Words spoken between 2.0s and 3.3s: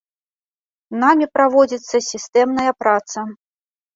сістэмная праца.